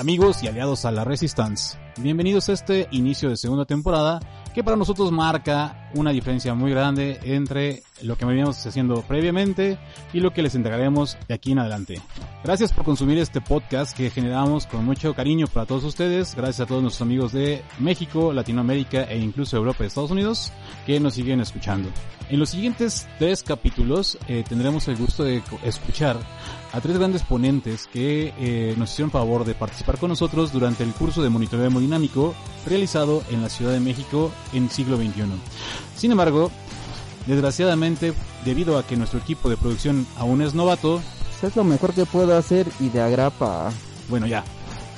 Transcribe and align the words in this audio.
amigos 0.00 0.42
y 0.42 0.48
aliados 0.48 0.86
a 0.86 0.90
la 0.90 1.04
Resistance. 1.04 1.78
Bienvenidos 1.98 2.48
a 2.48 2.54
este 2.54 2.88
inicio 2.90 3.28
de 3.28 3.36
segunda 3.36 3.66
temporada 3.66 4.18
que 4.54 4.64
para 4.64 4.78
nosotros 4.78 5.12
marca 5.12 5.89
una 5.94 6.10
diferencia 6.10 6.54
muy 6.54 6.70
grande 6.70 7.18
entre 7.22 7.82
lo 8.02 8.16
que 8.16 8.24
veníamos 8.24 8.64
haciendo 8.66 9.02
previamente 9.02 9.78
y 10.12 10.20
lo 10.20 10.32
que 10.32 10.42
les 10.42 10.54
entregaremos 10.54 11.18
de 11.28 11.34
aquí 11.34 11.52
en 11.52 11.58
adelante. 11.58 12.00
Gracias 12.42 12.72
por 12.72 12.84
consumir 12.84 13.18
este 13.18 13.40
podcast 13.40 13.96
que 13.96 14.10
generamos 14.10 14.66
con 14.66 14.84
mucho 14.84 15.14
cariño 15.14 15.46
para 15.46 15.66
todos 15.66 15.84
ustedes, 15.84 16.34
gracias 16.34 16.60
a 16.60 16.66
todos 16.66 16.82
nuestros 16.82 17.02
amigos 17.02 17.32
de 17.32 17.62
México, 17.78 18.32
Latinoamérica 18.32 19.04
e 19.04 19.18
incluso 19.18 19.56
Europa 19.56 19.84
y 19.84 19.88
Estados 19.88 20.10
Unidos 20.10 20.52
que 20.86 21.00
nos 21.00 21.14
siguen 21.14 21.40
escuchando. 21.40 21.90
En 22.30 22.38
los 22.38 22.50
siguientes 22.50 23.08
tres 23.18 23.42
capítulos 23.42 24.16
eh, 24.28 24.44
tendremos 24.48 24.86
el 24.86 24.96
gusto 24.96 25.24
de 25.24 25.42
escuchar 25.64 26.16
a 26.72 26.80
tres 26.80 26.96
grandes 26.96 27.22
ponentes 27.22 27.88
que 27.88 28.32
eh, 28.38 28.74
nos 28.78 28.92
hicieron 28.92 29.10
favor 29.10 29.44
de 29.44 29.54
participar 29.54 29.98
con 29.98 30.10
nosotros 30.10 30.52
durante 30.52 30.84
el 30.84 30.92
curso 30.92 31.22
de 31.22 31.28
monitoreo 31.28 31.66
hemodinámico 31.66 32.34
realizado 32.66 33.24
en 33.30 33.42
la 33.42 33.48
Ciudad 33.48 33.72
de 33.72 33.80
México 33.80 34.30
en 34.52 34.70
siglo 34.70 34.96
XXI. 34.96 35.24
Sin 35.96 36.12
embargo, 36.12 36.50
desgraciadamente, 37.26 38.12
debido 38.44 38.78
a 38.78 38.86
que 38.86 38.96
nuestro 38.96 39.18
equipo 39.18 39.48
de 39.48 39.56
producción 39.56 40.06
aún 40.16 40.42
es 40.42 40.54
novato, 40.54 41.00
es 41.42 41.56
lo 41.56 41.64
mejor 41.64 41.92
que 41.92 42.06
puedo 42.06 42.36
hacer 42.36 42.66
y 42.80 42.88
de 42.88 43.00
agrapa. 43.00 43.72
Bueno, 44.08 44.26
ya. 44.26 44.44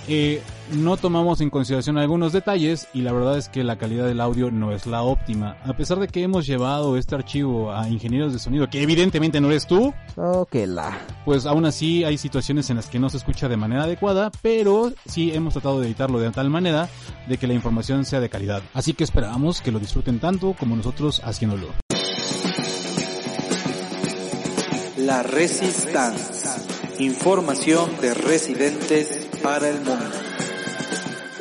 Eh, 0.08 0.42
no 0.70 0.96
tomamos 0.96 1.40
en 1.40 1.50
consideración 1.50 1.98
algunos 1.98 2.32
detalles 2.32 2.88
y 2.94 3.02
la 3.02 3.12
verdad 3.12 3.36
es 3.36 3.48
que 3.48 3.64
la 3.64 3.76
calidad 3.76 4.06
del 4.06 4.20
audio 4.20 4.50
no 4.50 4.72
es 4.72 4.86
la 4.86 5.02
óptima. 5.02 5.56
A 5.64 5.76
pesar 5.76 5.98
de 5.98 6.08
que 6.08 6.22
hemos 6.22 6.46
llevado 6.46 6.96
este 6.96 7.14
archivo 7.14 7.72
a 7.72 7.88
ingenieros 7.88 8.32
de 8.32 8.38
sonido, 8.38 8.68
que 8.70 8.82
evidentemente 8.82 9.40
no 9.40 9.48
eres 9.48 9.66
tú, 9.66 9.92
la. 10.16 10.98
pues 11.24 11.46
aún 11.46 11.64
así 11.64 12.04
hay 12.04 12.18
situaciones 12.18 12.70
en 12.70 12.76
las 12.76 12.86
que 12.86 12.98
no 12.98 13.10
se 13.10 13.16
escucha 13.16 13.48
de 13.48 13.56
manera 13.56 13.84
adecuada, 13.84 14.30
pero 14.42 14.92
sí 15.06 15.32
hemos 15.32 15.54
tratado 15.54 15.80
de 15.80 15.86
editarlo 15.86 16.18
de 16.18 16.30
tal 16.30 16.50
manera 16.50 16.88
de 17.28 17.36
que 17.38 17.46
la 17.46 17.54
información 17.54 18.04
sea 18.04 18.20
de 18.20 18.28
calidad. 18.28 18.62
Así 18.74 18.94
que 18.94 19.04
esperamos 19.04 19.60
que 19.60 19.72
lo 19.72 19.78
disfruten 19.78 20.20
tanto 20.20 20.54
como 20.58 20.76
nosotros 20.76 21.20
haciéndolo. 21.24 21.68
La 24.98 25.22
Resistance. 25.22 26.48
Información 26.98 27.90
de 28.00 28.14
residentes 28.14 29.28
para 29.42 29.68
el 29.68 29.80
mundo. 29.80 30.31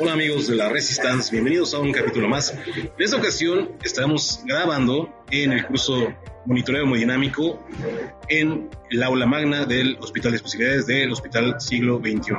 Hola 0.02 0.14
amigos 0.14 0.48
de 0.48 0.56
la 0.56 0.68
Resistance, 0.68 1.30
bienvenidos 1.30 1.74
a 1.74 1.78
un 1.78 1.92
capítulo 1.92 2.28
más. 2.28 2.52
En 2.66 2.90
esta 2.98 3.16
ocasión 3.16 3.78
estamos 3.84 4.40
grabando 4.44 5.08
en 5.30 5.52
el 5.52 5.64
curso 5.64 6.12
Monitoreo 6.44 6.82
Hemodinámico 6.82 7.64
en 8.28 8.68
el 8.90 9.02
aula 9.04 9.26
magna 9.26 9.64
del 9.64 9.96
Hospital 10.00 10.32
de 10.32 10.38
Especialidades 10.38 10.86
del 10.88 11.12
Hospital 11.12 11.60
Siglo 11.60 12.00
XXI. 12.00 12.32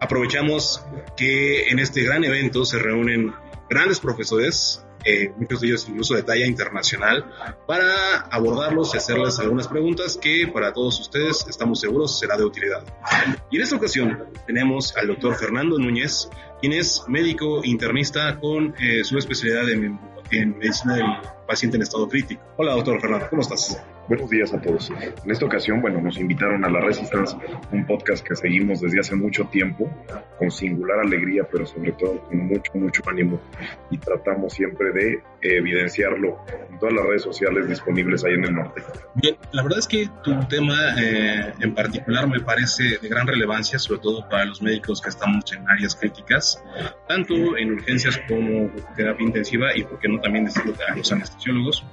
Aprovechamos 0.00 0.86
que 1.18 1.68
en 1.68 1.80
este 1.80 2.02
gran 2.02 2.24
evento 2.24 2.64
se 2.64 2.78
reúnen 2.78 3.34
grandes 3.68 4.00
profesores 4.00 4.86
eh, 5.08 5.32
muchos 5.36 5.60
de 5.60 5.68
ellos 5.68 5.86
incluso 5.88 6.14
de 6.14 6.24
talla 6.24 6.46
internacional, 6.46 7.32
para 7.64 8.22
abordarlos 8.22 8.92
y 8.92 8.96
hacerles 8.96 9.38
algunas 9.38 9.68
preguntas 9.68 10.18
que 10.20 10.48
para 10.52 10.72
todos 10.72 10.98
ustedes 10.98 11.46
estamos 11.48 11.80
seguros 11.80 12.18
será 12.18 12.36
de 12.36 12.44
utilidad. 12.44 12.82
Y 13.48 13.56
en 13.56 13.62
esta 13.62 13.76
ocasión 13.76 14.24
tenemos 14.48 14.96
al 14.96 15.06
doctor 15.06 15.36
Fernando 15.36 15.78
Núñez, 15.78 16.28
quien 16.60 16.72
es 16.72 17.04
médico 17.08 17.62
internista 17.64 18.38
con 18.38 18.74
eh, 18.78 19.04
su 19.04 19.18
especialidad 19.18 19.68
en, 19.70 19.98
en 20.30 20.58
medicina 20.58 20.96
del 20.96 21.06
paciente 21.46 21.76
en 21.76 21.82
estado 21.82 22.08
crítico. 22.08 22.42
Hola 22.56 22.72
doctor 22.72 23.00
Fernando, 23.00 23.26
¿cómo 23.30 23.42
estás? 23.42 23.80
Buenos 24.08 24.30
días 24.30 24.54
a 24.54 24.60
todos. 24.60 24.90
En 24.90 25.30
esta 25.30 25.46
ocasión, 25.46 25.80
bueno, 25.80 26.00
nos 26.00 26.16
invitaron 26.18 26.64
a 26.64 26.70
La 26.70 26.80
Resistance, 26.80 27.36
un 27.72 27.84
podcast 27.86 28.24
que 28.24 28.36
seguimos 28.36 28.80
desde 28.80 29.00
hace 29.00 29.16
mucho 29.16 29.46
tiempo, 29.46 29.90
con 30.38 30.48
singular 30.48 31.00
alegría, 31.00 31.42
pero 31.50 31.66
sobre 31.66 31.90
todo 31.92 32.22
con 32.22 32.46
mucho, 32.46 32.70
mucho 32.74 33.02
ánimo. 33.06 33.40
Y 33.90 33.98
tratamos 33.98 34.52
siempre 34.52 34.92
de 34.92 35.22
evidenciarlo 35.42 36.38
en 36.70 36.78
todas 36.78 36.94
las 36.94 37.04
redes 37.04 37.22
sociales 37.22 37.68
disponibles 37.68 38.24
ahí 38.24 38.34
en 38.34 38.44
el 38.44 38.54
norte. 38.54 38.82
Bien, 39.14 39.36
la 39.50 39.64
verdad 39.64 39.80
es 39.80 39.88
que 39.88 40.08
tu 40.22 40.38
tema 40.46 40.76
eh, 41.00 41.52
en 41.60 41.74
particular 41.74 42.28
me 42.28 42.38
parece 42.38 42.98
de 43.02 43.08
gran 43.08 43.26
relevancia, 43.26 43.76
sobre 43.78 44.00
todo 44.00 44.28
para 44.28 44.44
los 44.44 44.62
médicos 44.62 45.00
que 45.00 45.08
estamos 45.08 45.52
en 45.52 45.68
áreas 45.68 45.96
críticas, 45.96 46.62
tanto 47.08 47.34
en 47.56 47.72
urgencias 47.72 48.20
como 48.28 48.70
terapia 48.96 49.26
intensiva 49.26 49.76
y, 49.76 49.82
por 49.82 49.98
qué 49.98 50.08
no, 50.08 50.20
también 50.20 50.44
decirlo 50.44 50.74
a 50.88 50.94
los 50.94 51.10
anestesiólogos, 51.10 51.84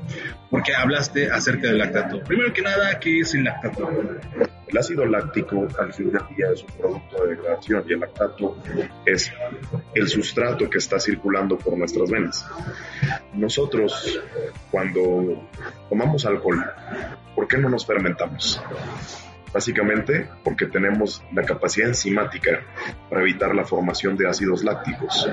porque 0.51 0.75
hablaste 0.75 1.31
acerca 1.31 1.67
del 1.67 1.81
Primero 2.25 2.53
que 2.53 2.61
nada, 2.61 2.99
¿qué 2.99 3.19
es 3.19 3.33
el 3.35 3.43
lactato? 3.43 3.89
El 4.67 4.77
ácido 4.77 5.05
láctico 5.05 5.67
al 5.79 5.93
fin 5.93 6.11
del 6.11 6.21
día 6.35 6.47
es 6.51 6.63
un 6.63 6.77
producto 6.79 7.23
de 7.23 7.35
degradación 7.35 7.83
y 7.87 7.93
el 7.93 7.99
lactato 7.99 8.57
es 9.05 9.31
el 9.93 10.07
sustrato 10.07 10.69
que 10.69 10.79
está 10.79 10.99
circulando 10.99 11.57
por 11.57 11.77
nuestras 11.77 12.09
venas. 12.09 12.47
Nosotros, 13.33 14.19
cuando 14.71 15.47
tomamos 15.89 16.25
alcohol, 16.25 16.63
¿por 17.35 17.47
qué 17.47 17.57
no 17.57 17.69
nos 17.69 17.85
fermentamos? 17.85 18.61
Básicamente 19.53 20.27
porque 20.43 20.65
tenemos 20.65 21.23
la 21.31 21.43
capacidad 21.43 21.89
enzimática 21.89 22.65
para 23.09 23.21
evitar 23.21 23.53
la 23.53 23.65
formación 23.65 24.17
de 24.17 24.27
ácidos 24.27 24.63
lácticos, 24.63 25.29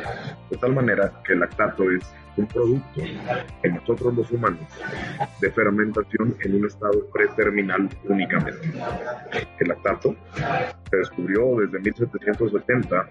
de 0.50 0.56
tal 0.58 0.74
manera 0.74 1.22
que 1.24 1.32
el 1.32 1.40
lactato 1.40 1.84
es 1.90 2.04
un 2.40 2.46
producto 2.46 3.00
en 3.62 3.74
nosotros 3.74 4.14
los 4.14 4.30
humanos 4.30 4.60
de 5.40 5.50
fermentación 5.50 6.36
en 6.40 6.56
un 6.56 6.66
estado 6.66 7.06
preterminal 7.12 7.88
únicamente. 8.08 8.68
El 9.58 9.68
lactato 9.68 10.16
se 10.90 10.96
descubrió 10.96 11.56
desde 11.60 11.78
1770 11.80 13.08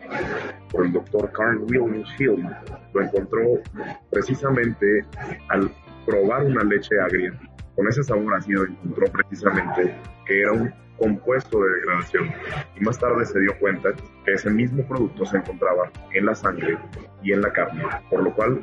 por 0.72 0.86
el 0.86 0.94
doctor 0.94 1.32
Carl 1.32 1.60
Williams 1.70 2.10
Hill. 2.20 2.46
Lo 2.94 3.02
encontró 3.02 3.62
precisamente 4.10 5.06
al 5.50 5.72
probar 6.06 6.46
una 6.46 6.64
leche 6.64 7.00
agria. 7.00 7.34
Con 7.76 7.88
ese 7.88 8.04
sabor 8.04 8.36
ácido 8.36 8.66
encontró 8.66 9.06
precisamente 9.08 9.96
que 10.26 10.42
era 10.42 10.52
un 10.52 10.74
compuesto 10.98 11.64
de 11.64 11.76
degradación 11.76 12.30
y 12.76 12.84
más 12.84 13.00
tarde 13.00 13.26
se 13.26 13.40
dio 13.40 13.58
cuenta 13.60 13.94
que 13.94 14.04
ese 14.26 14.50
mismo 14.50 14.84
producto 14.88 15.26
se 15.26 15.38
encontraba 15.38 15.92
en 16.14 16.26
la 16.26 16.36
sangre 16.36 16.78
y 17.22 17.34
en 17.34 17.42
la 17.42 17.52
carne, 17.52 17.84
por 18.10 18.24
lo 18.24 18.34
cual 18.34 18.62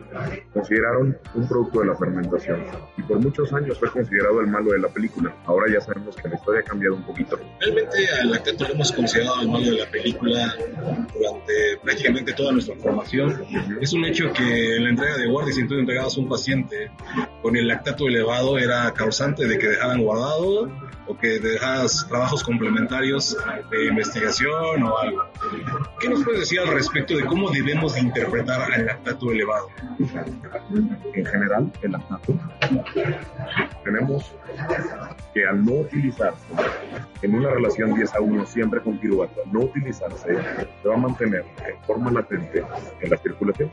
consideraron 0.52 1.16
un 1.34 1.48
producto 1.48 1.80
de 1.80 1.86
la 1.86 1.96
fermentación 1.96 2.64
y 2.96 3.02
por 3.02 3.18
muchos 3.18 3.52
años 3.52 3.78
fue 3.78 3.90
considerado 3.90 4.40
el 4.40 4.46
malo 4.46 4.72
de 4.72 4.78
la 4.78 4.88
película. 4.88 5.34
Ahora 5.44 5.70
ya 5.72 5.80
sabemos 5.80 6.16
que 6.16 6.28
la 6.28 6.36
historia 6.36 6.60
ha 6.60 6.64
cambiado 6.64 6.96
un 6.96 7.02
poquito. 7.02 7.38
Realmente 7.60 7.96
al 8.20 8.30
lactato 8.30 8.64
lo 8.66 8.74
hemos 8.74 8.92
considerado 8.92 9.40
el 9.42 9.48
malo 9.48 9.64
de 9.64 9.78
la 9.78 9.90
película 9.90 10.54
durante 11.14 11.78
prácticamente 11.82 12.32
toda 12.32 12.52
nuestra 12.52 12.76
formación. 12.76 13.44
Es 13.80 13.92
un 13.92 14.04
hecho 14.04 14.32
que 14.32 14.78
la 14.80 14.90
entrega 14.90 15.16
de 15.16 15.26
guardia, 15.26 15.52
si 15.52 15.66
tú 15.66 15.74
entregabas 15.74 16.16
a 16.16 16.20
un 16.20 16.28
paciente 16.28 16.90
con 17.42 17.56
el 17.56 17.68
lactato 17.68 18.06
elevado, 18.06 18.58
era 18.58 18.92
causante 18.94 19.46
de 19.46 19.58
que 19.58 19.68
dejaran 19.68 20.02
guardado 20.02 20.70
o 21.08 21.16
que 21.16 21.38
dejas 21.38 22.06
trabajos 22.08 22.42
complementarios 22.42 23.36
de 23.70 23.86
investigación 23.86 24.82
o 24.82 24.98
algo. 24.98 25.24
¿Qué 26.00 26.08
nos 26.08 26.24
puedes 26.24 26.40
decir 26.40 26.60
al 26.60 26.68
respecto 26.68 27.16
de 27.16 27.24
cómo 27.24 27.50
debemos 27.50 27.96
interpretar 27.98 28.72
al 28.72 28.86
lactato 28.86 29.30
elevado? 29.30 29.68
En 31.14 31.26
general, 31.26 31.72
el 31.82 31.92
lactato 31.92 32.38
tenemos 33.84 34.34
que 35.32 35.46
al 35.46 35.64
no 35.64 35.72
utilizarse 35.72 36.44
en 37.22 37.34
una 37.34 37.50
relación 37.50 37.94
10 37.94 38.14
a 38.14 38.20
1 38.20 38.46
siempre 38.46 38.80
continua, 38.80 39.28
al 39.44 39.52
no 39.52 39.60
utilizarse, 39.60 40.36
se 40.82 40.88
va 40.88 40.94
a 40.94 40.98
mantener 40.98 41.44
en 41.66 41.82
forma 41.84 42.10
latente 42.10 42.62
en 43.00 43.10
la 43.10 43.16
circulación 43.18 43.70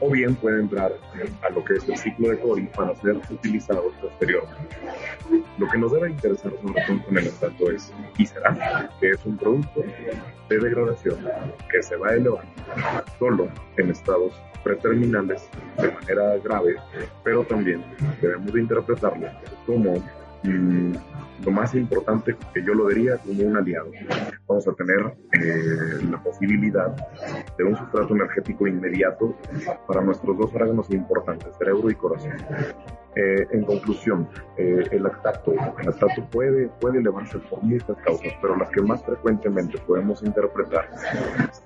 o 0.00 0.10
bien 0.10 0.34
puede 0.34 0.60
entrar 0.60 0.92
a 1.42 1.50
lo 1.50 1.64
que 1.64 1.74
es 1.74 1.88
el 1.88 1.96
ciclo 1.96 2.30
de 2.30 2.38
Cori 2.40 2.66
para 2.74 2.94
ser 2.96 3.16
utilizado 3.30 3.92
posteriormente. 4.00 4.76
Lo 5.58 5.68
que 5.68 5.78
nos 5.78 5.92
debe 5.92 6.10
interesar 6.10 6.52
sobre 6.60 6.82
todo 6.86 7.04
con 7.04 7.18
el 7.18 7.24
lactato 7.24 7.70
es, 7.70 7.92
y 8.18 8.26
será, 8.26 8.90
que 9.00 9.10
es 9.10 9.24
un 9.24 9.36
producto 9.36 9.82
de 10.48 10.58
degradación 10.58 11.18
que 11.70 11.82
se 11.82 11.96
va 11.96 12.08
a 12.08 12.14
elevar 12.14 12.44
solo 13.18 13.48
en 13.76 13.90
estados 13.90 14.32
preterminales 14.64 15.48
de 15.78 15.90
manera 15.90 16.36
grave, 16.38 16.76
pero 17.22 17.44
también 17.44 17.84
debemos 18.20 18.52
de 18.52 18.60
interpretarlo 18.60 19.28
como 19.66 19.94
mm, 20.44 20.92
lo 21.44 21.50
más 21.50 21.74
importante 21.74 22.36
que 22.54 22.62
yo 22.62 22.74
lo 22.74 22.88
diría 22.88 23.18
como 23.18 23.42
un 23.42 23.56
aliado. 23.56 23.90
Vamos 24.46 24.66
a 24.68 24.72
tener 24.72 25.14
eh, 25.32 26.04
la 26.10 26.22
posibilidad 26.22 26.94
de 27.56 27.64
un 27.64 27.76
sustrato 27.76 28.14
energético 28.14 28.66
inmediato 28.66 29.36
para 29.86 30.00
nuestros 30.02 30.36
dos 30.38 30.54
órganos 30.54 30.90
importantes, 30.90 31.48
cerebro 31.58 31.90
y 31.90 31.94
corazón. 31.94 32.32
Eh, 33.14 33.46
en 33.50 33.64
conclusión, 33.64 34.26
eh, 34.56 34.84
el 34.90 35.02
lactato, 35.02 35.52
el 35.52 35.86
lactato 35.86 36.24
puede, 36.30 36.68
puede 36.80 36.98
elevarse 36.98 37.38
por 37.40 37.62
muchas 37.62 37.94
causas, 37.98 38.32
pero 38.40 38.56
las 38.56 38.70
que 38.70 38.80
más 38.80 39.04
frecuentemente 39.04 39.76
podemos 39.86 40.22
interpretar 40.22 40.88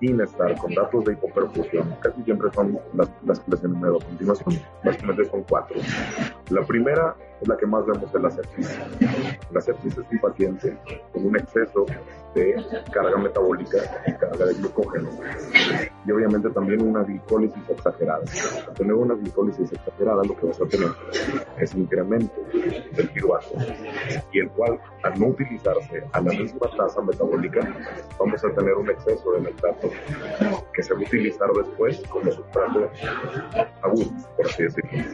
sin 0.00 0.20
estar 0.20 0.56
con 0.56 0.74
datos 0.74 1.04
de 1.04 1.12
hipoperfusión, 1.12 1.94
casi 2.00 2.20
siempre 2.24 2.50
son 2.52 2.80
las, 2.94 3.08
las 3.24 3.38
que 3.38 3.52
les 3.52 3.62
enumero 3.62 3.98
a 3.98 4.04
continuación. 4.04 4.60
Básicamente 4.84 5.24
son 5.26 5.44
cuatro. 5.44 5.76
La 6.50 6.62
primera 6.62 7.14
es 7.40 7.48
la 7.48 7.56
que 7.56 7.66
más 7.66 7.86
vemos 7.86 8.14
en 8.14 8.22
la 8.22 8.30
sepsis. 8.30 8.78
La 9.52 9.60
sepsis 9.60 9.98
es 9.98 10.04
un 10.10 10.18
paciente 10.18 10.76
con 11.12 11.26
un 11.26 11.36
exceso 11.36 11.86
de 12.34 12.56
carga 12.92 13.16
metabólica 13.18 13.78
y 14.06 14.12
carga 14.12 14.46
de 14.46 14.54
glucógeno. 14.54 15.10
Y 16.06 16.12
obviamente 16.12 16.50
también 16.50 16.82
una 16.82 17.02
glicólisis 17.02 17.68
exagerada. 17.68 18.22
Al 18.68 18.74
tener 18.74 18.94
una 18.94 19.14
glicólisis 19.14 19.72
exagerada, 19.72 20.22
lo 20.24 20.36
que 20.36 20.46
vas 20.46 20.60
a 20.60 20.66
tener 20.66 20.88
es 21.58 21.74
incremento 21.74 22.34
del 22.52 23.08
piruvato, 23.10 23.48
y 24.32 24.40
el 24.40 24.48
cual, 24.50 24.80
al 25.02 25.18
no 25.18 25.28
utilizarse 25.28 26.02
a 26.12 26.20
la 26.20 26.32
misma 26.32 26.70
tasa 26.76 27.00
metabólica, 27.02 27.60
vamos 28.18 28.44
a 28.44 28.50
tener 28.54 28.74
un 28.74 28.90
exceso 28.90 29.32
de 29.32 29.42
lactato 29.42 29.90
que 30.72 30.82
se 30.82 30.94
va 30.94 31.00
a 31.00 31.02
utilizar 31.02 31.48
después 31.52 32.02
como 32.08 32.30
sustrato 32.30 32.90
agudo, 33.82 34.10
por 34.36 34.46
así 34.46 34.64
decirlo. 34.64 35.04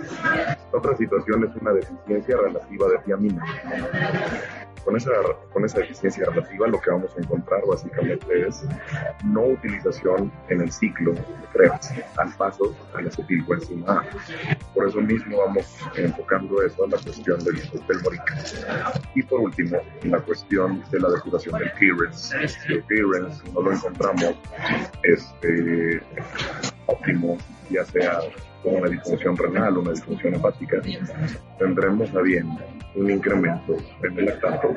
Otra 0.72 0.96
situación 0.96 1.44
es 1.44 1.56
una 1.60 1.72
deficiencia 1.72 2.36
relativa 2.36 2.88
de 2.88 2.98
tiamina. 2.98 3.44
Con 4.84 4.96
esa, 4.96 5.10
con 5.52 5.64
esa 5.64 5.78
deficiencia 5.78 6.24
relativa 6.26 6.66
lo 6.66 6.80
que 6.80 6.90
vamos 6.90 7.14
a 7.16 7.20
encontrar 7.20 7.60
básicamente 7.66 8.48
es 8.48 8.64
no 9.24 9.42
utilización 9.42 10.32
en 10.48 10.60
el 10.62 10.72
ciclo 10.72 11.12
de 11.12 11.22
Krebs 11.52 11.92
al 12.16 12.34
paso 12.36 12.74
al 12.94 13.06
acetilcoenzima 13.06 14.00
A. 14.00 14.04
Por 14.74 14.88
eso 14.88 15.00
mismo 15.00 15.38
vamos 15.38 15.76
enfocando 15.96 16.62
eso 16.62 16.84
a 16.84 16.88
la 16.88 16.98
cuestión 16.98 17.42
del, 17.44 17.56
del 17.56 18.02
morica. 18.02 18.34
Y 19.14 19.22
por 19.22 19.40
último, 19.40 19.78
la 20.02 20.18
cuestión 20.18 20.82
de 20.90 21.00
la 21.00 21.10
depuración 21.10 21.58
del 21.58 21.72
clearance. 21.74 22.36
El 22.68 22.82
clearance 22.84 23.42
no 23.52 23.62
lo 23.62 23.72
encontramos 23.72 24.34
este, 25.04 26.02
óptimo, 26.86 27.38
ya 27.70 27.84
sea 27.84 28.20
con 28.62 28.76
una 28.76 28.88
disfunción 28.88 29.36
renal 29.36 29.76
o 29.76 29.80
una 29.80 29.90
disfunción 29.90 30.34
hepática, 30.34 30.80
tendremos 31.58 32.14
a 32.14 32.20
bien 32.20 32.48
un 32.94 33.10
incremento 33.10 33.76
en 34.02 34.18
el 34.18 34.26
lactato 34.26 34.74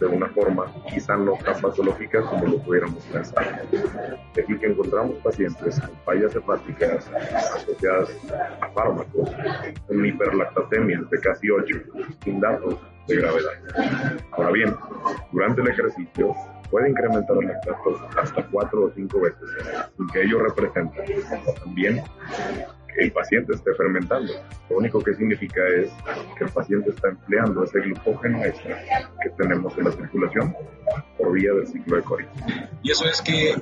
de 0.00 0.06
una 0.06 0.28
forma 0.28 0.72
quizá 0.88 1.16
no 1.16 1.32
tan 1.44 1.60
patológica 1.60 2.22
como 2.22 2.46
lo 2.46 2.58
pudiéramos 2.58 3.04
pensar. 3.06 3.62
De 4.34 4.42
aquí 4.42 4.56
que 4.58 4.66
encontramos 4.66 5.16
pacientes 5.18 5.80
con 5.80 5.96
fallas 6.04 6.34
hepáticas 6.34 7.10
asociadas 7.54 8.10
a 8.60 8.68
fármacos, 8.70 9.30
con 9.86 10.06
hiperlactatemia 10.06 11.00
de 11.10 11.20
casi 11.20 11.50
8, 11.50 11.76
sin 12.24 12.40
datos 12.40 12.76
de 13.08 13.16
gravedad. 13.16 13.52
Ahora 14.32 14.50
bien, 14.52 14.74
durante 15.32 15.60
el 15.60 15.68
ejercicio 15.68 16.34
puede 16.70 16.90
incrementar 16.90 17.36
el 17.40 17.48
lactato 17.48 18.08
hasta 18.16 18.46
4 18.46 18.84
o 18.84 18.90
5 18.90 19.20
veces, 19.20 19.48
que 20.12 20.22
ello 20.22 20.40
represente 20.40 21.04
también 21.64 22.02
el 22.98 23.12
paciente 23.12 23.54
esté 23.54 23.74
fermentando. 23.74 24.32
Lo 24.68 24.76
único 24.76 25.00
que 25.00 25.14
significa 25.14 25.60
es 25.76 25.90
que 26.36 26.44
el 26.44 26.50
paciente 26.50 26.90
está 26.90 27.08
empleando 27.08 27.64
ese 27.64 27.80
glucógeno 27.80 28.44
extra 28.44 28.76
que 29.22 29.30
tenemos 29.30 29.76
en 29.78 29.84
la 29.84 29.92
circulación 29.92 30.54
por 31.18 31.32
vía 31.32 31.52
del 31.52 31.66
ciclo 31.66 31.96
de 31.96 32.02
Cori. 32.02 32.24
Y 32.82 32.92
eso 32.92 33.06
es 33.06 33.20
que 33.20 33.54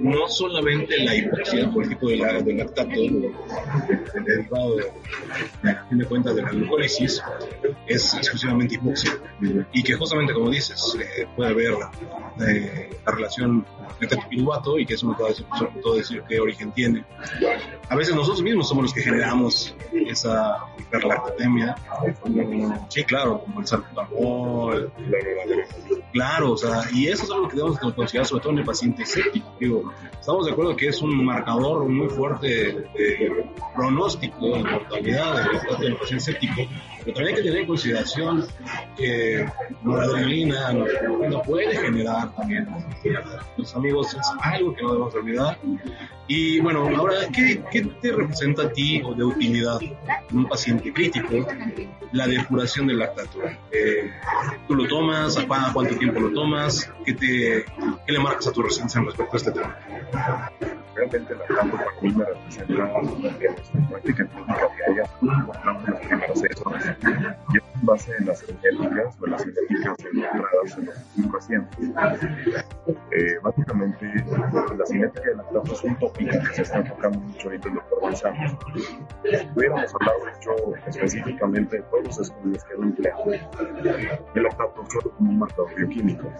no 0.00 0.28
solamente 0.28 0.96
la 1.04 1.14
el 1.14 1.88
tipo 1.88 2.08
de, 2.08 2.16
la, 2.16 2.40
de 2.40 2.54
lactato, 2.54 2.90
el 2.90 4.24
derivado, 4.24 4.76
de, 4.76 4.84
fin 5.88 5.98
de 5.98 6.04
cuentas, 6.06 6.34
de 6.34 6.42
la 6.42 6.50
glucólisis, 6.50 7.22
es 7.86 8.14
exclusivamente 8.14 8.76
hipoxia. 8.76 9.12
Y 9.72 9.82
que 9.82 9.94
justamente, 9.94 10.32
como 10.32 10.50
dices, 10.50 10.96
eh, 11.00 11.26
puede 11.36 11.50
haber 11.50 11.74
eh, 12.48 12.90
la 13.04 13.12
relación 13.12 13.64
entre 14.00 14.18
piruvato 14.28 14.78
y 14.78 14.86
que 14.86 14.94
eso 14.94 15.06
no 15.06 15.16
puede 15.16 15.30
decir, 15.30 15.46
todo 15.82 15.96
decir 15.96 16.22
qué 16.28 16.40
origen 16.40 16.72
tiene. 16.72 17.04
A 17.88 17.96
veces 17.96 18.14
nosotros 18.14 18.42
mismos 18.42 18.68
somos 18.68 18.84
los 18.84 18.94
que 18.94 19.02
generamos 19.02 19.74
esa 19.92 20.56
hiperlactatemia. 20.78 21.76
Sí, 22.88 23.04
claro, 23.04 23.40
como 23.40 23.60
el 23.60 23.66
salbutamol, 23.66 24.92
claro, 26.12 26.52
o 26.52 26.56
sea, 26.56 26.82
y 26.92 27.08
eso 27.08 27.24
es 27.24 27.30
algo 27.30 27.48
que 27.48 27.56
debemos 27.56 27.78
considerar 27.78 28.26
sobre 28.26 28.42
todo 28.42 28.52
en 28.52 28.58
el 28.58 28.64
paciente 28.64 29.04
séptico. 29.04 29.52
Digo, 29.60 29.92
estamos 30.18 30.46
de 30.46 30.52
acuerdo 30.52 30.76
que 30.76 30.88
es 30.88 31.02
un 31.02 31.24
marcador 31.24 31.88
muy 31.88 32.08
fuerte 32.08 32.46
de 32.46 33.46
pronóstico 33.74 34.56
de 34.56 34.64
mortalidad 34.64 35.50
del 35.78 35.96
paciente 35.96 36.24
séptico, 36.24 36.62
pero 37.04 37.14
también 37.14 37.28
hay 37.28 37.34
que 37.34 37.48
tener 37.48 37.60
en 37.60 37.66
consideración 37.66 38.46
que 38.96 39.46
la 39.84 40.02
adrenalina 40.02 40.72
no 40.72 41.42
puede 41.42 41.76
generar 41.76 42.34
también 42.34 42.66
los 43.56 43.74
amigos 43.74 44.14
es 44.14 44.26
algo 44.40 44.74
que 44.74 44.82
no 44.82 44.92
debemos 44.92 45.14
olvidar 45.14 45.58
y 46.28 46.60
bueno 46.60 46.88
ahora 46.96 47.28
¿qué, 47.32 47.62
qué 47.70 47.82
te 48.00 48.12
representa 48.12 48.62
a 48.62 48.72
ti 48.72 49.02
o 49.04 49.14
de 49.14 49.24
utilidad 49.24 49.80
en 49.82 50.38
un 50.38 50.48
paciente 50.48 50.92
crítico 50.92 51.46
la 52.12 52.26
depuración 52.26 52.86
del 52.86 52.98
lactato 52.98 53.40
eh, 53.70 54.10
tú 54.66 54.74
lo 54.74 54.88
tomas 54.88 55.36
a 55.36 55.46
cuánto 55.46 55.96
tiempo 55.96 56.20
lo 56.20 56.32
tomas 56.32 56.90
qué 57.04 57.14
te 57.14 57.64
qué 58.06 58.12
le 58.12 58.18
marcas 58.18 58.48
a 58.48 58.52
tu 58.52 58.62
residencia 58.62 59.00
respecto 59.02 59.32
a 59.32 59.36
este 59.36 59.52
tema 59.52 59.78
realmente 60.94 61.34
la 61.34 61.40
lactato 61.40 61.76
para 61.76 61.90
mí 62.02 62.12
me 62.12 62.24
representa 62.24 63.88
práctica 63.88 64.26
clínica 64.26 64.68
diaria 64.76 65.10
importante 65.22 65.90
las 65.90 66.00
primeras 66.00 66.42
en 67.86 67.92
base 67.92 68.12
en 68.18 68.26
las 68.26 68.42
genéticas 68.42 69.16
o 69.20 69.26
en 69.26 69.30
las 69.30 69.44
genéticas 69.44 69.96
encontradas 70.12 70.78
en 70.78 71.22
los 71.22 71.32
recientes 71.32 71.90
eh, 72.86 73.38
básicamente 73.42 74.12
la 74.76 74.86
cinética 74.86 75.30
de 75.30 75.36
lactato 75.36 75.72
es 75.72 75.84
un 75.84 75.98
tópico 75.98 76.30
que 76.30 76.54
se 76.54 76.62
está 76.62 76.78
enfocando 76.78 77.20
mucho 77.20 77.48
ahorita 77.48 77.68
el 77.68 77.74
doctor 77.74 78.00
González 78.00 78.52
hubiéramos 79.54 79.94
hablado 79.94 80.18
mucho 80.18 80.76
específicamente 80.86 81.76
de 81.76 81.82
todos 81.84 82.04
los 82.04 82.20
estudios 82.20 82.64
que 82.64 82.74
han 82.74 82.82
empleado 82.82 83.24
el 84.34 84.42
lactato 84.42 84.84
solo 84.90 85.10
como 85.16 85.30
un 85.30 85.38
marcador 85.38 85.74
bioquímico 85.76 86.32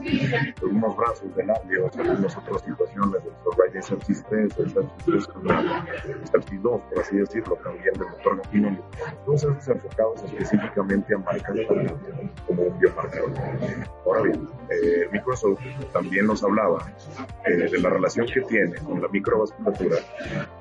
algunos 0.63 0.97
brazos 0.97 1.37
de 1.37 1.45
labios 1.45 1.97
algunas 1.97 2.37
otras 2.37 2.63
situaciones 2.63 3.23
el 3.25 3.33
Sobriety 3.45 3.83
Sepsis 3.83 4.25
3 4.29 4.59
el 4.59 4.71
Sepsis 4.71 5.05
3 5.05 5.29
el 6.07 6.27
Sepsis 6.27 6.63
2 6.63 6.81
por 6.81 6.99
así 6.99 7.17
decirlo 7.17 7.57
también 7.63 7.95
del 7.95 8.09
doctor 8.09 8.37
Gatino 8.39 8.79
todos 9.25 9.45
esos 9.45 9.69
enfocados 9.69 10.23
específicamente 10.25 11.15
a 11.15 11.19
como 12.47 12.63
un 12.63 12.79
biomarcador 12.79 13.31
ahora 14.05 14.23
bien 14.23 14.49
eh, 14.71 15.09
Microsoft 15.13 15.61
también 15.93 16.27
nos 16.27 16.43
hablaba 16.43 16.91
eh, 17.47 17.57
de 17.71 17.79
la 17.79 17.91
relación 17.91 18.27
que 18.27 18.41
tiene 18.43 18.77
con 18.77 19.01
la 19.01 19.09
microvasculatura 19.09 19.97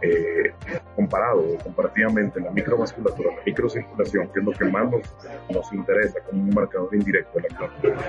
eh, 0.01 0.54
comparado 0.95 1.44
comparativamente 1.63 2.39
la 2.39 2.51
microvasculatura, 2.51 3.31
la 3.36 3.42
microcirculación, 3.45 4.27
que 4.30 4.39
es 4.39 4.45
lo 4.45 4.51
que 4.51 4.66
más 4.66 4.89
nos, 4.89 5.01
nos 5.50 5.74
interesa 5.74 6.19
como 6.30 6.44
un 6.44 6.54
marcador 6.54 6.94
indirecto 6.95 7.39
de 7.39 7.50
la 7.50 7.57
clínica. 7.57 8.01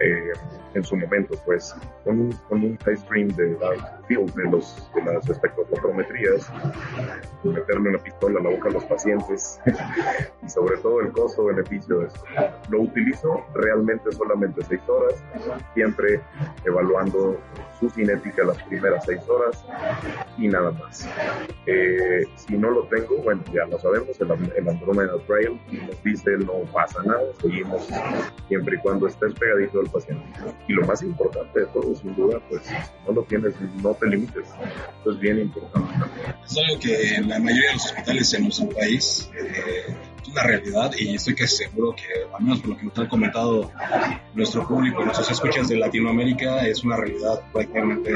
Eh, 0.00 0.32
en 0.74 0.84
su 0.84 0.96
momento, 0.96 1.34
pues, 1.44 1.74
con 2.04 2.20
un, 2.20 2.32
con 2.48 2.64
un 2.64 2.78
high 2.78 2.96
stream 2.96 3.28
de 3.28 3.54
dark 3.56 4.06
field 4.06 4.34
de, 4.34 4.50
los, 4.50 4.90
de 4.94 5.12
las 5.12 5.28
espectrofotometrías, 5.28 6.50
meterle 7.44 7.90
una 7.90 7.98
pistola 7.98 8.40
a 8.40 8.42
la 8.42 8.50
boca 8.50 8.68
a 8.68 8.72
los 8.72 8.84
pacientes 8.84 9.60
sobre 10.52 10.76
todo 10.78 11.00
el 11.00 11.12
costo-beneficio 11.12 12.02
esto. 12.02 12.20
Lo 12.68 12.82
utilizo 12.82 13.44
realmente 13.54 14.12
solamente 14.12 14.62
seis 14.64 14.80
horas, 14.88 15.22
siempre 15.74 16.20
evaluando 16.64 17.38
su 17.78 17.90
cinética 17.90 18.44
las 18.44 18.62
primeras 18.64 19.04
seis 19.04 19.20
horas 19.28 19.64
y 20.38 20.48
nada 20.48 20.70
más. 20.72 21.08
Eh, 21.66 22.24
si 22.36 22.56
no 22.56 22.70
lo 22.70 22.84
tengo, 22.88 23.16
bueno, 23.22 23.42
ya 23.52 23.66
lo 23.66 23.78
sabemos, 23.78 24.20
el, 24.20 24.52
el 24.56 24.68
Andromeda 24.68 25.12
Trail 25.26 25.60
nos 25.86 26.02
dice 26.02 26.32
no 26.38 26.60
pasa 26.72 27.02
nada, 27.04 27.22
seguimos 27.40 27.88
siempre 28.48 28.76
y 28.76 28.78
cuando 28.80 29.06
estés 29.06 29.34
pegadito 29.34 29.80
al 29.80 29.90
paciente. 29.90 30.24
Y 30.68 30.72
lo 30.72 30.86
más 30.86 31.02
importante 31.02 31.60
de 31.60 31.66
todo, 31.66 31.94
sin 31.94 32.14
duda, 32.14 32.40
pues 32.48 32.62
si 32.62 32.74
no 33.06 33.12
lo 33.12 33.22
tienes, 33.24 33.54
no 33.82 33.94
te 33.94 34.06
limites. 34.06 34.48
Eso 35.00 35.10
es 35.10 35.18
bien 35.18 35.38
importante. 35.40 36.06
Es 36.44 36.56
algo 36.58 36.80
que 36.80 37.14
en 37.14 37.28
la 37.28 37.38
mayoría 37.38 37.68
de 37.68 37.74
los 37.74 37.86
hospitales 37.86 38.34
en 38.34 38.42
nuestro 38.44 38.68
país 38.70 39.30
eh, 39.34 39.96
es 40.01 40.01
una 40.32 40.42
realidad 40.42 40.92
y 40.98 41.14
estoy 41.14 41.34
que 41.34 41.46
seguro 41.46 41.94
que, 41.94 42.04
al 42.34 42.42
menos 42.42 42.60
por 42.60 42.70
lo 42.70 42.76
que 42.76 42.84
nos 42.84 42.98
han 42.98 43.06
comentado 43.06 43.70
nuestro 44.34 44.66
público, 44.66 45.04
nuestros 45.04 45.30
escuchas 45.30 45.68
de 45.68 45.76
Latinoamérica, 45.76 46.66
es 46.66 46.82
una 46.82 46.96
realidad 46.96 47.42
prácticamente 47.52 48.10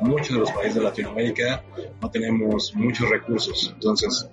muchos 0.00 0.30
de 0.30 0.40
los 0.40 0.50
países 0.52 0.74
de 0.74 0.82
Latinoamérica 0.82 1.62
no 2.00 2.10
tenemos 2.10 2.74
muchos 2.74 3.08
recursos. 3.08 3.70
Entonces, 3.74 4.28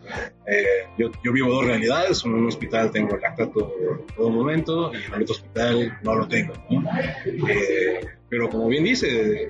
eh, 0.47 0.87
yo, 0.97 1.11
yo, 1.23 1.31
vivo 1.31 1.51
dos 1.53 1.65
realidades. 1.65 2.23
En 2.25 2.33
un 2.33 2.47
hospital 2.47 2.91
tengo 2.91 3.15
el 3.15 3.21
lactato 3.21 3.73
todo 4.15 4.29
momento 4.29 4.91
y 4.93 4.97
en 4.97 5.13
el 5.13 5.21
otro 5.23 5.35
hospital 5.35 5.99
no 6.03 6.15
lo 6.15 6.27
tengo. 6.27 6.53
¿no? 6.69 6.83
Eh, 7.25 8.01
Pero 8.31 8.49
como 8.49 8.67
bien 8.67 8.85
dice, 8.85 9.49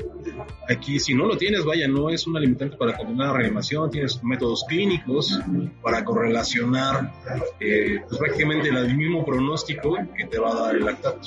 aquí 0.68 1.00
si 1.00 1.13
no 1.13 1.28
lo 1.28 1.38
tienes, 1.38 1.63
vaya, 1.63 1.88
no 1.88 2.10
es 2.10 2.25
una 2.25 2.40
limitante 2.40 2.78
para 2.78 2.98
continuar 2.98 3.28
la 3.28 3.38
reanimación, 3.38 3.92
tienes 3.92 4.24
métodos 4.24 4.66
clínicos 4.68 5.40
para 5.84 6.04
correlacionar 6.04 7.12
eh, 7.60 8.01
pues 8.08 8.18
prácticamente 8.18 8.70
el 8.70 8.98
mismo 8.98 9.24
pronóstico 9.24 9.98
que 10.18 10.25
te 10.25 10.40
va 10.40 10.51
a 10.51 10.56
dar 10.62 10.75
el 10.75 10.86
lactato. 10.86 11.20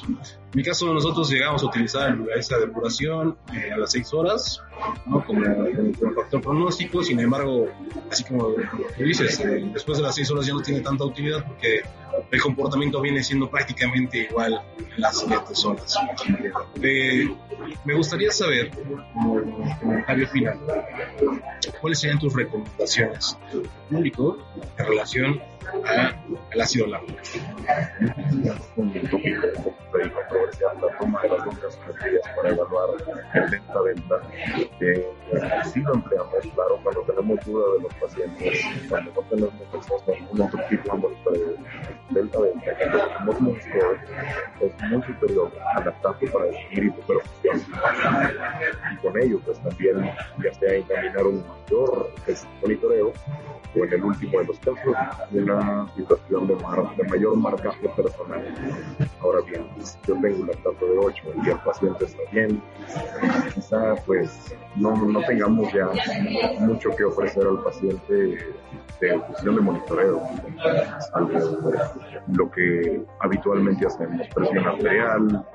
En 0.54 0.58
mi 0.58 0.62
caso, 0.62 0.94
nosotros 0.94 1.28
llegamos 1.30 1.64
a 1.64 1.66
utilizar 1.66 2.16
esa 2.36 2.58
depuración 2.58 3.36
eh, 3.52 3.72
a 3.72 3.76
las 3.76 3.90
6 3.90 4.14
horas 4.14 4.62
¿no? 5.04 5.24
como, 5.24 5.42
como, 5.42 6.14
factor 6.14 6.40
pronóstico, 6.40 7.02
sin 7.02 7.18
embargo, 7.18 7.66
así 8.08 8.22
como 8.22 8.50
dices, 8.96 9.40
eh, 9.40 9.68
después 9.72 9.98
de 9.98 10.04
las 10.04 10.14
6 10.14 10.30
horas 10.30 10.46
ya 10.46 10.54
no 10.54 10.62
tiene 10.62 10.80
tanta 10.80 11.02
utilidad 11.02 11.44
porque 11.44 11.80
el 12.30 12.40
comportamiento 12.40 13.00
viene 13.00 13.24
siendo 13.24 13.50
prácticamente 13.50 14.28
igual 14.30 14.62
en 14.78 15.00
las 15.00 15.18
siguientes 15.18 15.64
horas. 15.64 15.98
Eh, 16.80 17.34
me 17.84 17.94
gustaría 17.94 18.30
saber, 18.30 18.70
como 19.12 19.42
comentario 19.80 20.28
final, 20.28 20.60
cuáles 21.80 21.98
serían 21.98 22.20
tus 22.20 22.32
recomendaciones 22.32 23.36
público 23.90 24.38
en 24.78 24.86
relación 24.86 25.42
al 26.52 26.60
ácido 26.60 26.86
láctico. 26.86 27.18
Un 28.76 28.92
tópico 28.92 29.46
controversial, 29.92 30.76
la 30.82 30.98
toma 30.98 31.22
de 31.22 31.28
las 31.28 31.46
únicas 31.46 31.78
medidas 32.02 32.28
para 32.36 32.48
evaluar 32.50 32.88
el 33.34 33.50
venta-venta. 33.50 34.20
Eh, 34.80 35.08
sí 35.72 35.80
lo 35.80 35.94
empleamos, 35.94 36.46
claro, 36.54 36.80
cuando 36.82 37.00
tenemos 37.02 37.44
duda 37.46 37.64
de 37.74 37.82
los 37.82 37.94
pacientes, 37.94 38.60
cuando 38.88 39.12
no 39.12 39.20
tenemos 39.22 39.52
otro 39.90 40.60
tipo 40.68 41.10
de 41.30 41.56
venta-venta, 42.10 42.76
cuando 42.78 42.98
tenemos 43.08 43.40
un 43.40 43.60
score 43.60 43.98
es 44.60 44.90
muy 44.90 45.02
superior 45.02 45.52
al 45.76 45.84
lactato 45.84 46.26
para 46.32 46.44
definir 46.46 46.84
hipoperfusión. 46.84 47.62
Y 48.92 48.96
con 48.96 49.22
ello, 49.22 49.40
pues 49.44 49.58
también, 49.60 50.10
ya 50.42 50.54
sea 50.54 50.74
encaminar 50.74 51.26
un 51.26 51.44
mayor 51.46 52.10
monitoreo, 52.62 53.12
o 53.76 53.84
en 53.84 53.92
el 53.92 54.04
último 54.04 54.38
de 54.38 54.44
los 54.46 54.58
casos, 54.60 54.94
una 55.32 55.86
situación 55.96 56.46
de, 56.46 56.54
mar, 56.56 56.96
de 56.96 57.04
mayor 57.04 57.36
marcaje 57.54 57.88
personal. 57.90 58.54
Ahora 59.20 59.40
bien, 59.42 59.66
yo 60.06 60.14
tengo 60.20 60.42
un 60.42 60.46
lactato 60.46 60.86
de 60.86 60.98
8 60.98 61.22
y 61.44 61.50
el 61.50 61.58
paciente 61.58 62.04
está 62.04 62.22
bien, 62.32 62.62
quizá 63.54 63.94
pues 64.06 64.54
no, 64.76 64.96
no 64.96 65.20
tengamos 65.22 65.72
ya 65.72 65.88
mucho 66.60 66.90
que 66.96 67.04
ofrecer 67.04 67.46
al 67.46 67.62
paciente 67.62 68.38
de 69.00 69.20
función 69.20 69.56
de 69.56 69.60
monitoreo. 69.60 70.22
Lo 72.28 72.50
que 72.50 73.04
habitualmente 73.20 73.86
hacemos, 73.86 74.26
presión 74.34 74.66
arterial, 74.66 75.46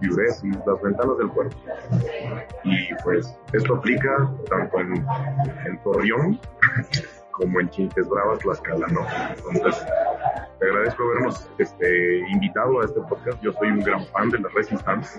diuresis, 0.00 0.56
las 0.66 0.82
ventanas 0.82 1.18
del 1.18 1.28
cuerpo. 1.28 1.56
Y 2.64 2.94
pues 3.04 3.36
esto 3.52 3.74
aplica 3.74 4.30
tanto 4.48 4.80
en, 4.80 5.06
en 5.66 5.82
Torreón 5.82 6.40
como 7.40 7.60
en 7.60 7.70
Chintes 7.70 8.08
Bravas, 8.08 8.38
Tlaxcala, 8.40 8.86
¿no? 8.88 9.00
Entonces, 9.50 9.86
te 10.60 10.66
agradezco 10.66 11.02
habernos 11.02 11.48
este, 11.58 12.18
invitado 12.30 12.80
a 12.80 12.84
este 12.84 13.00
podcast. 13.00 13.42
Yo 13.42 13.52
soy 13.54 13.68
un 13.68 13.80
gran 13.80 14.04
fan 14.06 14.28
de 14.30 14.38
la 14.38 14.48
Resistance 14.54 15.18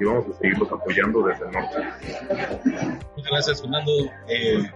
y 0.00 0.04
vamos 0.04 0.24
a 0.30 0.38
seguirlos 0.38 0.72
apoyando 0.72 1.22
desde 1.22 1.44
el 1.44 1.52
norte. 1.52 2.98
Muchas 3.16 3.30
gracias, 3.30 3.60
Fernando. 3.60 3.92
Eh, 4.28 4.70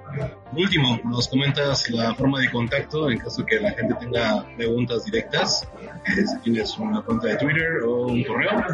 último, 0.57 0.99
nos 1.05 1.29
comentas 1.29 1.91
la 1.91 2.15
forma 2.15 2.41
de 2.41 2.51
contacto 2.51 3.11
en 3.11 3.19
caso 3.19 3.45
que 3.45 3.61
la 3.61 3.71
gente 3.73 3.95
tenga 4.01 4.45
preguntas 4.57 5.05
directas. 5.05 5.69
Eh, 5.83 6.27
si 6.27 6.39
tienes 6.41 6.77
una 6.79 7.03
cuenta 7.03 7.29
de 7.29 7.37
Twitter 7.37 7.83
o 7.85 8.07
un 8.07 8.25
correo. 8.25 8.65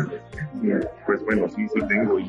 Pues 1.07 1.25
bueno, 1.25 1.49
sí, 1.49 1.67
sí 1.69 1.81
tengo 1.89 2.19
y, 2.19 2.29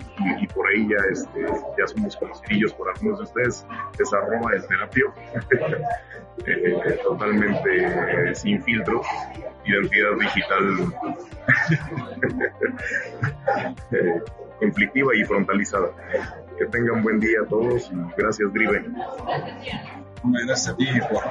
por 0.53 0.67
ahí 0.67 0.87
ya, 0.87 0.97
este, 1.11 1.45
ya 1.77 1.87
somos 1.87 2.15
conocidillos 2.17 2.73
por 2.73 2.89
algunos 2.89 3.19
de 3.19 3.23
ustedes. 3.25 3.65
Es 3.97 4.13
arroba 4.13 4.51
el 4.53 4.67
terapio. 4.67 5.13
eh, 6.45 6.99
totalmente 7.03 7.69
eh, 7.77 8.35
sin 8.35 8.61
filtro, 8.63 9.01
identidad 9.65 10.11
digital 10.19 10.93
eh, 13.91 14.21
conflictiva 14.59 15.15
y 15.15 15.23
frontalizada. 15.23 15.91
Que 16.59 16.65
tengan 16.65 17.01
buen 17.01 17.19
día 17.21 17.39
a 17.45 17.47
todos 17.47 17.89
y 17.89 17.95
gracias, 18.17 18.53
Driven. 18.53 18.93
Gracias 20.23 20.67
a 20.67 20.75
ti 20.75 20.85
por 21.09 21.23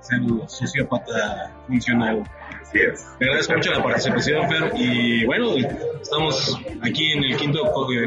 ser 0.00 0.20
un 0.22 0.48
sociópata 0.48 1.52
funcional. 1.68 2.24
Así 2.60 2.78
es. 2.80 3.06
Te 3.18 3.26
agradezco 3.26 3.54
mucho 3.54 3.70
la 3.70 3.82
participación, 3.84 4.48
Fer. 4.48 4.72
Y 4.74 5.24
bueno, 5.26 5.54
estamos 6.02 6.58
aquí 6.82 7.12
en 7.12 7.22
el 7.22 7.36
quinto 7.36 7.60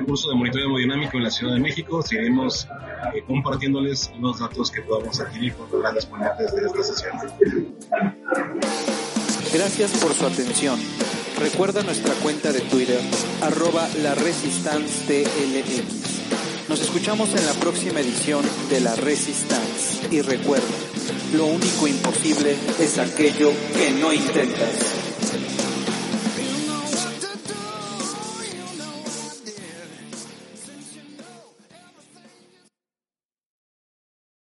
curso 0.05 0.29
de 0.29 0.35
monitoreo 0.35 0.67
hemodinámico 0.67 1.15
en 1.15 1.23
la 1.23 1.31
Ciudad 1.31 1.53
de 1.53 1.61
México. 1.61 2.01
Seguiremos 2.01 2.67
eh, 3.13 3.23
compartiéndoles 3.25 4.11
los 4.19 4.39
datos 4.39 4.69
que 4.69 4.81
podamos 4.81 5.21
adquirir 5.21 5.53
con 5.53 5.71
los 5.71 5.81
grandes 5.81 6.05
ponentes 6.05 6.53
de 6.53 6.65
esta 6.65 6.83
sesión. 6.83 7.13
Gracias 9.53 10.03
por 10.03 10.13
su 10.13 10.25
atención. 10.25 10.77
Recuerda 11.39 11.83
nuestra 11.83 12.13
cuenta 12.15 12.51
de 12.51 12.59
Twitter, 12.61 12.99
arroba 13.41 13.87
la 14.01 14.15
TLX. 14.15 16.06
Nos 16.69 16.81
escuchamos 16.81 17.33
en 17.33 17.45
la 17.45 17.53
próxima 17.53 18.01
edición 18.01 18.43
de 18.69 18.81
La 18.81 18.93
Resistance. 18.95 20.05
Y 20.11 20.21
recuerda, 20.21 20.65
lo 21.33 21.45
único 21.45 21.87
imposible 21.87 22.57
es 22.77 22.97
aquello 22.97 23.53
que 23.73 23.91
no 23.91 24.11
intentas. 24.11 24.96